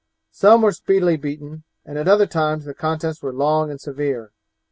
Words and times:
Some 0.31 0.63
were 0.63 0.71
speedily 0.71 1.15
beaten, 1.15 1.61
at 1.85 2.07
other 2.07 2.25
times 2.25 2.65
the 2.65 2.73
contests 2.73 3.21
were 3.21 3.31
long 3.31 3.69
and 3.69 3.79
severe. 3.79 4.31